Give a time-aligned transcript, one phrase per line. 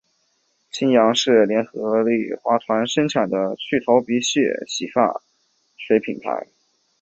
[0.71, 5.21] 清扬是联合利华集团生产的去头皮屑洗发
[5.77, 6.47] 水品牌。